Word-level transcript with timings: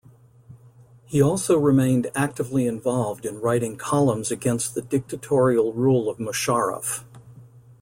He 1.05 1.21
also 1.21 1.59
remained 1.59 2.09
actively 2.15 2.65
involved 2.65 3.23
in 3.23 3.39
writing 3.39 3.77
columns 3.77 4.31
against 4.31 4.73
the 4.73 4.81
dictatorial 4.81 5.73
rule 5.73 6.09
of 6.09 6.17
Musharraf. 6.17 7.03